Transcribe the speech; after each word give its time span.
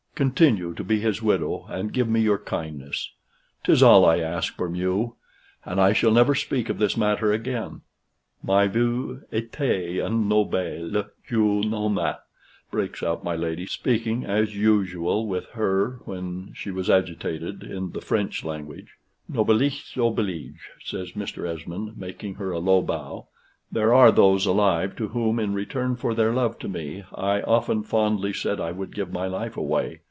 Continue 0.13 0.75
to 0.75 0.83
be 0.83 0.99
his 0.99 1.23
widow, 1.23 1.65
and 1.67 1.91
give 1.91 2.07
me 2.07 2.21
your 2.21 2.37
kindness. 2.37 3.09
'Tis 3.63 3.81
all 3.81 4.05
I 4.05 4.19
ask 4.19 4.55
from 4.55 4.75
you; 4.75 5.15
and 5.65 5.81
I 5.81 5.93
shall 5.93 6.11
never 6.11 6.35
speak 6.35 6.69
of 6.69 6.77
this 6.77 6.95
matter 6.95 7.33
again." 7.33 7.81
"Mais 8.43 8.69
vous 8.69 9.21
etes 9.33 9.99
un 9.99 10.27
noble 10.29 11.05
jeune 11.27 11.71
homme!" 11.71 11.99
breaks 12.69 13.01
out 13.01 13.23
my 13.23 13.35
lady, 13.35 13.65
speaking, 13.65 14.23
as 14.23 14.55
usual 14.55 15.25
with 15.25 15.45
her 15.53 16.01
when 16.05 16.51
she 16.53 16.69
was 16.69 16.87
agitated, 16.87 17.63
in 17.63 17.93
the 17.93 18.01
French 18.01 18.45
language. 18.45 18.97
"Noblesse 19.27 19.97
oblige," 19.97 20.69
says 20.85 21.13
Mr. 21.13 21.47
Esmond, 21.47 21.97
making 21.97 22.35
her 22.35 22.51
a 22.51 22.59
low 22.59 22.83
bow. 22.83 23.27
"There 23.71 23.91
are 23.91 24.11
those 24.11 24.45
alive 24.45 24.95
to 24.97 25.07
whom, 25.07 25.39
in 25.39 25.55
return 25.55 25.95
for 25.95 26.13
their 26.13 26.31
love 26.31 26.59
to 26.59 26.67
me, 26.67 27.05
I 27.15 27.41
often 27.41 27.81
fondly 27.81 28.33
said 28.33 28.59
I 28.61 28.71
would 28.71 28.93
give 28.93 29.11
my 29.11 29.25
life 29.25 29.57
away. 29.57 29.97